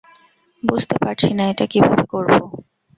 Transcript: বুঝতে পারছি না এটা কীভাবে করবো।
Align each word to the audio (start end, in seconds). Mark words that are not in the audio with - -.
বুঝতে 0.63 0.95
পারছি 1.03 1.29
না 1.37 1.43
এটা 1.51 1.65
কীভাবে 1.71 2.03
করবো। 2.13 2.43